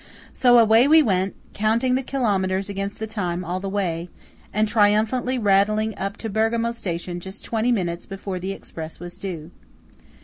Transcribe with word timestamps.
So 0.33 0.57
away 0.57 0.87
we 0.87 1.03
went, 1.03 1.35
counting 1.53 1.93
the 1.93 2.01
kilometers 2.01 2.69
against 2.69 3.07
time 3.07 3.45
all 3.45 3.59
the 3.59 3.69
way, 3.69 4.09
and 4.51 4.67
triumphantly 4.67 5.37
rattling 5.37 5.95
up 5.95 6.17
to 6.17 6.27
Bergamo 6.27 6.71
station 6.71 7.19
just 7.19 7.43
twenty 7.43 7.71
minutes 7.71 8.07
before 8.07 8.39
the 8.39 8.51
Express 8.51 8.99
was 8.99 9.19
due. 9.19 9.51